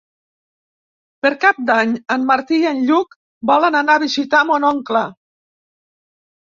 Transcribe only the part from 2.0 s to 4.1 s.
en Martí i en Lluc volen anar a